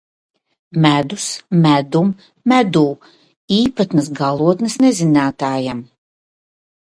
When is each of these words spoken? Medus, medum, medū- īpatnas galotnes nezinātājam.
Medus, 0.85 1.25
medum, 1.65 2.07
medū- 2.53 2.83
īpatnas 3.59 4.09
galotnes 4.23 4.79
nezinātājam. 4.87 5.85